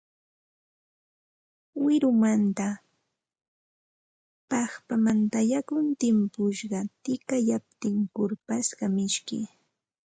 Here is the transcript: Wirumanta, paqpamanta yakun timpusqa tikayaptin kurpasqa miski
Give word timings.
Wirumanta, 1.83 2.67
paqpamanta 4.49 5.39
yakun 5.51 5.85
timpusqa 6.01 6.79
tikayaptin 7.03 7.97
kurpasqa 8.15 8.85
miski 8.95 9.39